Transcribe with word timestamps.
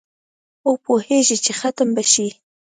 او 0.65 0.71
پوهیږي 0.85 1.37
چي 1.45 1.51
ختم 1.59 1.89
به 1.95 2.03
شي 2.11 2.27